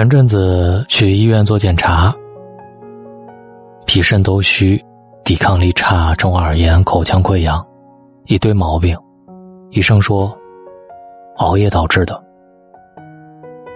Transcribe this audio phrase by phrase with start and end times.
[0.00, 2.10] 前阵子去医院做检查，
[3.84, 4.82] 脾肾都虚，
[5.26, 7.62] 抵抗力差，中耳炎，口腔溃疡，
[8.24, 8.96] 一堆毛病。
[9.72, 10.34] 医生说，
[11.36, 12.18] 熬夜导致的。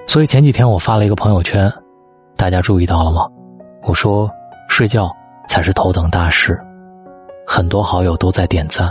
[0.06, 1.70] 所以前几天我发了一个朋友圈，
[2.38, 3.28] 大家注意到了吗？
[3.82, 4.26] 我说
[4.66, 5.14] 睡觉
[5.46, 6.58] 才是头等大事，
[7.46, 8.90] 很多好友都在点赞。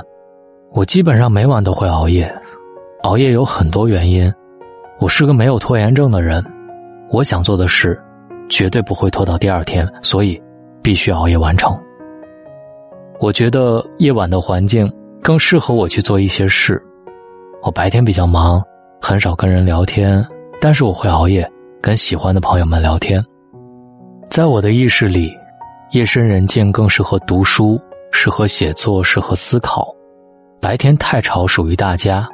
[0.71, 2.31] 我基本上每晚都会熬夜，
[3.01, 4.31] 熬夜有很多原因。
[4.99, 6.45] 我是个没有拖延症的人。
[7.13, 7.95] 我想做的事，
[8.49, 10.41] 绝对不会拖到第二天，所以
[10.81, 11.79] 必须熬夜完成。
[13.19, 14.91] 我觉得夜晚的环境
[15.21, 16.83] 更适合我去做一些事。
[17.61, 18.59] 我白天比较忙，
[18.99, 20.25] 很少跟人聊天，
[20.59, 21.47] 但是我会熬夜
[21.79, 23.23] 跟喜欢的朋友们聊天。
[24.27, 25.31] 在我的意识里，
[25.91, 27.79] 夜深人静更适合读书，
[28.11, 29.95] 适合写作，适合思考。
[30.59, 32.27] 白天太吵属于大家，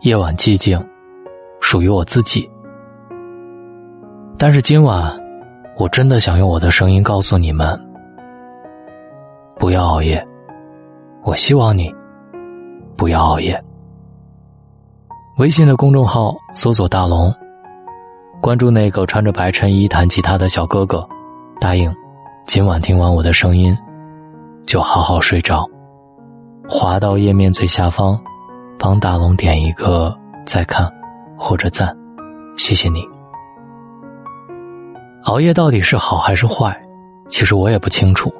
[0.00, 0.82] 夜晚寂静
[1.60, 2.48] 属于我自己。
[4.36, 5.12] 但是今晚，
[5.76, 7.80] 我真的想用我的声音告诉你们：
[9.56, 10.24] 不要熬夜。
[11.22, 11.90] 我希望你
[12.96, 13.58] 不要熬夜。
[15.38, 17.34] 微信的公众号搜索“大龙”，
[18.42, 21.06] 关注那个穿着白衬衣弹吉他的小哥哥，
[21.58, 21.94] 答应
[22.46, 23.76] 今晚听完我的声音
[24.66, 25.66] 就好好睡着。
[26.68, 28.20] 滑到页面最下方，
[28.78, 30.92] 帮大龙点一个再看
[31.38, 31.96] 或者赞，
[32.56, 33.13] 谢谢你。
[35.24, 36.78] 熬夜到底是好还是坏？
[37.30, 38.30] 其实我也不清楚。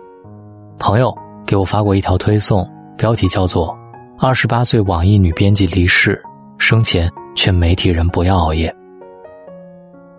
[0.79, 2.69] 朋友给我发过一条推送，
[2.99, 3.75] 标题叫做
[4.21, 6.23] “二十八岁网易女编辑离世，
[6.59, 8.75] 生前劝媒体人不要熬夜”。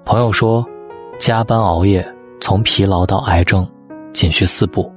[0.05, 0.65] 朋友说，
[1.19, 2.03] 加班熬夜
[2.41, 3.67] 从疲劳到癌症，
[4.11, 4.91] 仅需四步。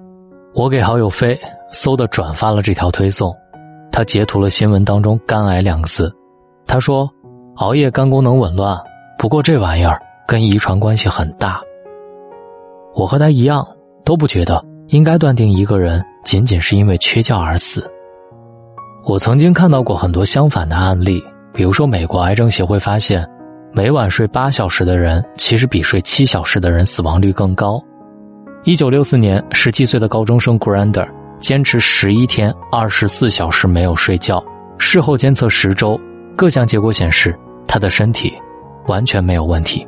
[0.55, 1.39] 我给好友飞
[1.71, 3.31] 搜的转发了这条推送，
[3.93, 6.11] 他截图了新闻当中“肝癌”两个字，
[6.67, 7.11] 他说
[7.57, 8.75] ：“熬夜肝功能紊乱，
[9.19, 11.59] 不过这玩意儿。”跟遗传关系很大。
[12.95, 13.67] 我和他一样，
[14.05, 17.91] 都不觉得应该断定一个人仅仅是因为缺觉而死。
[19.05, 21.25] 我曾经看到过很多相反的案例，
[21.55, 23.27] 比如说美国癌症协会发现，
[23.73, 27.83] 每晚睡八小时的人，其实比睡七小时的人死亡率更高。
[28.65, 31.09] 一九六四年，十七岁的高中生 Grander
[31.41, 34.45] 坚持十一天二十四小时没有睡觉，
[34.77, 35.99] 事后监测十周，
[36.37, 37.35] 各项结果显示
[37.67, 38.31] 他的身体
[38.89, 39.87] 完全没有问题。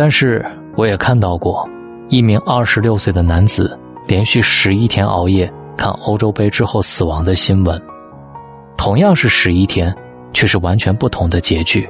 [0.00, 0.42] 但是
[0.76, 1.68] 我也看到过，
[2.08, 3.78] 一名二十六岁的男子
[4.08, 7.78] 连续十一天熬夜看欧洲杯之后死亡的新闻，
[8.78, 9.94] 同样是十一天，
[10.32, 11.86] 却是完全不同的结局。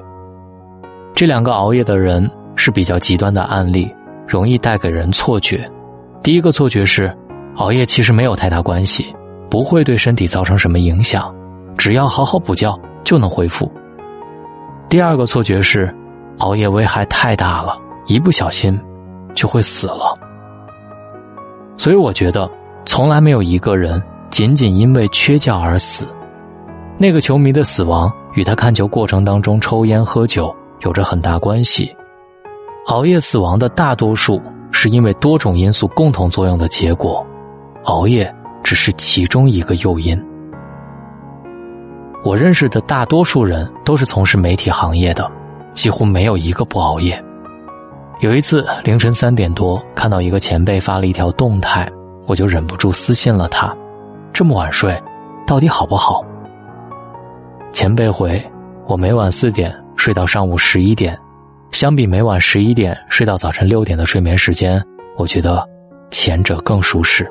[1.15, 3.89] 这两个熬夜的人是比较极端的案例，
[4.27, 5.71] 容易带给人错觉。
[6.21, 7.17] 第一个错觉是，
[7.59, 9.15] 熬夜其实没有太大关系，
[9.49, 11.33] 不会对身体造成什么影响，
[11.79, 13.71] 只要好好补觉就能恢复。
[14.89, 15.95] 第二个错觉是，
[16.39, 17.79] 熬夜危害太大了。
[18.11, 18.77] 一不小心，
[19.37, 20.13] 就会死了。
[21.77, 22.51] 所以我觉得，
[22.85, 26.05] 从来没有一个人仅仅因为缺觉而死。
[26.99, 31.95] 那个球迷的死亡与他看球过程当中抽烟喝酒有着很大关系。
[32.87, 37.25] 熬夜死亡的大多数是因为多种因素共同作用的结果，
[37.85, 38.35] 熬夜
[38.65, 40.21] 只是其中一个诱因。
[42.25, 45.31] 我认识的大多数人都是从事媒体行业的，
[45.75, 47.25] 几乎没有一个不熬夜。
[48.21, 51.91] 有一次凌晨三点多，看到一个前辈发了一条动态，
[52.27, 53.75] 我就忍不住私信了他
[54.31, 54.95] ：“这么晚睡，
[55.47, 56.23] 到底好不好？”
[57.73, 58.43] 前辈回
[58.87, 61.19] ：“我每晚四点睡到上午十一点，
[61.71, 64.85] 相比每晚十一点睡到早晨六点的睡眠时间，
[65.17, 65.67] 我觉得
[66.11, 67.27] 前者更舒适。”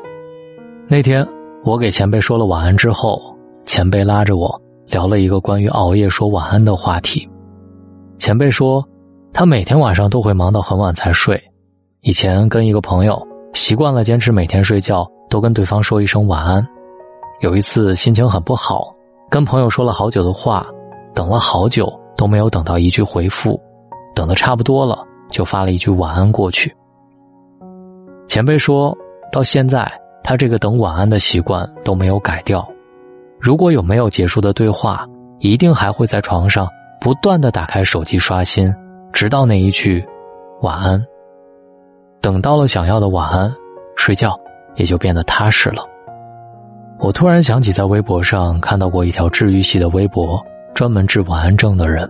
[0.89, 1.23] 那天
[1.63, 3.21] 我给前辈说了晚安之后，
[3.63, 7.29] 前辈拉着我聊了一个关于熬夜说晚安的话题。
[8.17, 8.83] 前辈说。
[9.31, 11.41] 他每天晚上都会忙到很晚才睡，
[12.01, 13.21] 以前跟一个朋友
[13.53, 16.65] 习惯了坚持每天睡觉都跟对方说一声晚安。
[17.41, 18.93] 有一次心情很不好，
[19.29, 20.65] 跟朋友说了好久的话，
[21.13, 21.87] 等了好久
[22.17, 23.57] 都没有等到一句回复，
[24.13, 26.75] 等的差不多了就发了一句晚安过去。
[28.27, 28.95] 前辈说
[29.31, 29.89] 到现在
[30.21, 32.67] 他这个等晚安的习惯都没有改掉，
[33.39, 35.07] 如果有没有结束的对话，
[35.39, 36.67] 一定还会在床上
[36.99, 38.73] 不断的打开手机刷新。
[39.19, 40.01] 直到那一句
[40.63, 41.05] “晚安”，
[42.23, 43.53] 等到了想要的晚安，
[43.97, 44.39] 睡觉
[44.75, 45.83] 也就变得踏实了。
[46.99, 50.41] 我突然想起在微博上看到过一条治愈系的微博，
[50.73, 52.09] 专门治晚安症的人。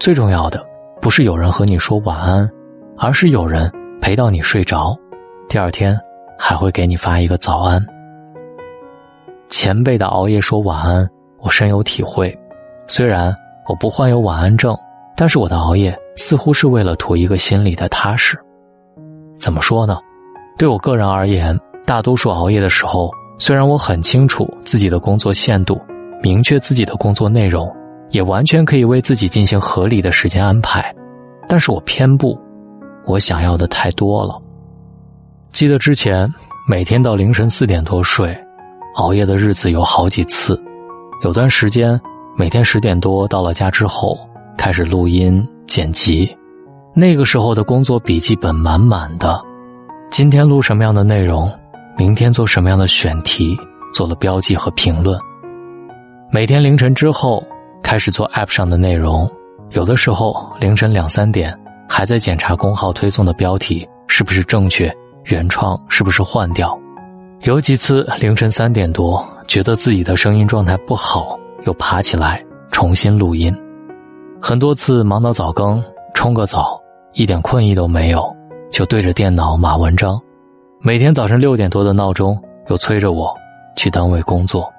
[0.00, 0.64] 最重要的
[0.98, 2.48] 不是有人和你说晚安，
[2.96, 3.70] 而是有人
[4.00, 4.96] 陪到你睡着，
[5.46, 5.94] 第二天
[6.38, 7.84] 还会给你发一个早安。
[9.50, 11.06] 前辈的熬夜说晚安，
[11.40, 12.34] 我深有体会。
[12.86, 13.30] 虽然
[13.68, 14.74] 我不患有晚安症。
[15.16, 18.38] 但是我的熬夜似乎是为了图一个心里的踏实。
[19.38, 19.98] 怎么说呢？
[20.56, 25.80] 对我个人而言，大多数熬夜的时候，虽然我很清楚自己的工作限度，
[26.22, 27.70] 明确自己的工作内容，
[28.10, 30.94] 也完全可以为自己进行合理的时间安排，
[31.48, 32.38] 但是我偏不，
[33.06, 34.40] 我想要的太多了。
[35.50, 36.32] 记得之前
[36.68, 38.36] 每天到凌晨四点多睡，
[38.94, 40.60] 熬夜的日子有好几次，
[41.22, 42.00] 有段时间
[42.36, 44.16] 每天十点多到了家之后
[44.56, 46.34] 开始录音剪辑，
[46.94, 49.40] 那个时候的工作笔记本满满的。
[50.10, 51.50] 今天录什么样的内容，
[51.96, 53.56] 明天做什么样的选题，
[53.92, 55.18] 做了标记和评论。
[56.30, 57.44] 每天凌晨之后
[57.82, 59.30] 开始做 App 上的内容，
[59.70, 61.56] 有的时候凌晨两三点
[61.88, 64.92] 还在检查公号推送的标题是不是正确，
[65.24, 66.78] 原创是不是换掉。
[67.42, 73.54] 有几次凌晨三点多觉得自己的声音状态不好，又爬起来重新录音。
[74.46, 75.82] 很多次忙到早更，
[76.12, 76.78] 冲个澡，
[77.14, 78.30] 一点困意都没有。
[78.70, 80.20] 就对着电脑码文章，
[80.82, 82.38] 每天早晨六点多的闹钟
[82.68, 83.34] 又催着我
[83.74, 84.70] 去单位工作。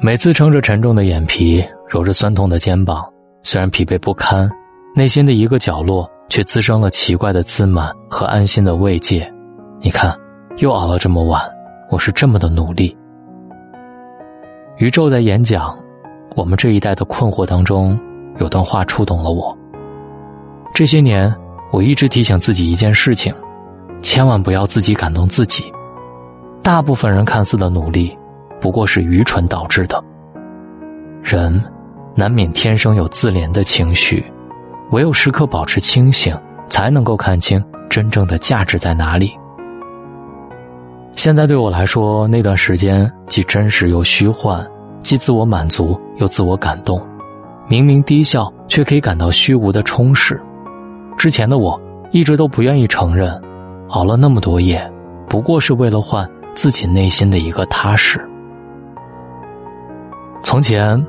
[0.00, 3.08] 每次撑着沉重的眼皮，揉着酸痛的肩膀，
[3.44, 4.50] 虽然疲惫不堪，
[4.92, 9.32] 内心的一个角落却滋生了奇怪的自满和安心的慰藉。
[9.78, 10.12] 你看，
[10.56, 11.40] 又熬了这么晚，
[11.92, 12.98] 我是这么的努力。
[14.78, 15.78] 宇宙在演讲，
[16.34, 17.96] 我们这一代的困惑当中，
[18.38, 19.56] 有段话触动了我。
[20.74, 21.34] 这些年。
[21.72, 23.32] 我一直提醒自己一件事情，
[24.00, 25.72] 千万不要自己感动自己。
[26.64, 28.12] 大部分人看似的努力，
[28.60, 30.02] 不过是愚蠢导致的。
[31.22, 31.62] 人
[32.16, 34.24] 难免天生有自怜的情绪，
[34.90, 36.36] 唯有时刻保持清醒，
[36.68, 39.32] 才能够看清真正的价值在哪里。
[41.12, 44.68] 现在对我来说，那段时间既真实又虚幻，
[45.02, 47.00] 既自我满足又自我感动。
[47.70, 50.42] 明明低笑，却可以感到虚无的充实。
[51.16, 51.80] 之前的我
[52.10, 53.40] 一直都不愿意承认，
[53.90, 54.92] 熬了那么多夜，
[55.28, 58.28] 不过是为了换自己内心的一个踏实。
[60.42, 61.00] 从前，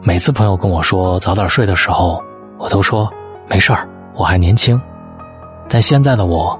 [0.00, 2.18] 每次朋友跟我说早点睡的时候，
[2.56, 3.12] 我都说
[3.46, 4.80] 没事儿，我还年轻。
[5.68, 6.58] 但现在的我，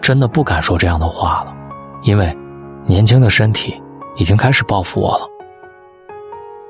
[0.00, 1.54] 真的不敢说这样的话了，
[2.02, 2.36] 因为
[2.86, 3.80] 年轻的身体
[4.16, 5.28] 已经开始报复我了。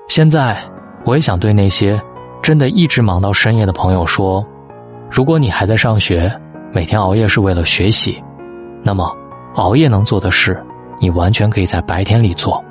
[0.07, 0.63] 现在，
[1.07, 1.99] 我也想对那些
[2.43, 4.45] 真的一直忙到深夜的朋友说。
[5.11, 6.33] 如果你还在上学，
[6.73, 8.23] 每天熬夜是为了学习，
[8.83, 9.13] 那么
[9.57, 10.65] 熬夜能做的事，
[11.01, 12.63] 你完全可以在白天里做。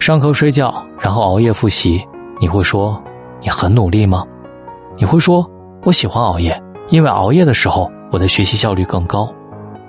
[0.00, 2.04] 上课睡觉，然后熬夜复习，
[2.40, 3.00] 你会说
[3.40, 4.24] 你很努力吗？
[4.96, 5.48] 你会说
[5.84, 9.32] 我喜欢熬夜，因为熬夜的时候我的学习效率更高。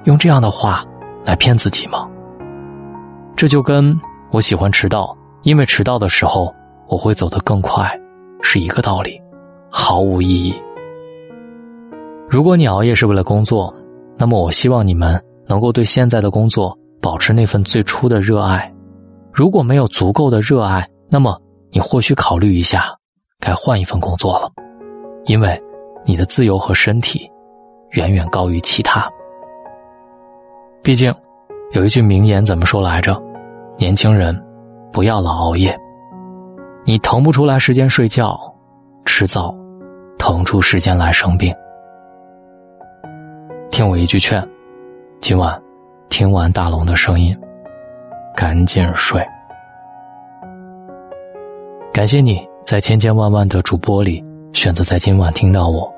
[0.03, 0.85] 用这样的话
[1.25, 2.07] 来骗自己吗？
[3.35, 3.99] 这就跟
[4.31, 6.53] 我喜欢迟到，因为迟到的时候
[6.87, 7.91] 我会走得更快，
[8.41, 9.21] 是一个道理，
[9.69, 10.53] 毫无意义。
[12.29, 13.73] 如果你熬夜是为了工作，
[14.17, 18.71] 那么我希望你们能够对现在的工作保持那份最初的热爱。
[19.31, 21.39] 如果没有足够的热爱，那么
[21.71, 22.95] 你或许考虑一下，
[23.39, 24.51] 该换一份工作了，
[25.25, 25.61] 因为
[26.05, 27.29] 你的自由和身体
[27.91, 29.09] 远远高于其他。
[30.83, 31.13] 毕竟，
[31.71, 33.21] 有一句名言怎么说来着？
[33.77, 34.35] 年轻人，
[34.91, 35.77] 不要老熬夜。
[36.87, 38.39] 你腾不出来时间睡觉，
[39.03, 39.53] 迟早
[40.17, 41.53] 腾出时间来生病。
[43.69, 44.41] 听我一句劝，
[45.19, 45.61] 今晚
[46.07, 47.37] 听完大龙的声音，
[48.33, 49.21] 赶紧睡。
[51.91, 55.93] 感谢你在千千万万的主播里选择在今晚听到我，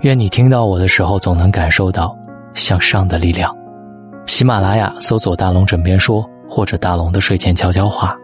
[0.00, 2.18] 愿你听到我的时候总能感受到
[2.52, 3.56] 向上的力量。
[4.26, 8.16] 喜马拉雅搜索“大龙枕边说”或者“大龙的睡前悄悄话”，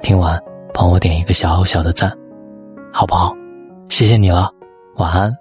[0.00, 2.12] 听完帮我点一个小小的赞，
[2.92, 3.34] 好不好？
[3.88, 4.50] 谢谢你了，
[4.96, 5.34] 晚安。